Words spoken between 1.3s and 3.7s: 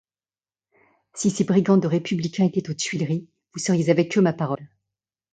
brigands de républicains étaient aux Tuileries, vous